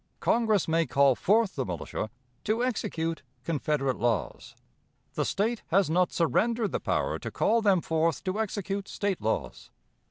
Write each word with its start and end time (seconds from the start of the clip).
"Congress 0.19 0.67
may 0.67 0.87
call 0.87 1.13
forth 1.13 1.53
the 1.55 1.63
militia 1.63 2.09
to 2.43 2.63
execute 2.63 3.21
Confederate 3.43 3.99
laws; 3.99 4.55
the 5.13 5.23
State 5.23 5.61
has 5.67 5.91
not 5.91 6.11
surrendered 6.11 6.71
the 6.71 6.79
power 6.79 7.19
to 7.19 7.29
call 7.29 7.61
them 7.61 7.81
forth 7.81 8.23
to 8.23 8.39
execute 8.39 8.87
State 8.87 9.21
laws. 9.21 9.69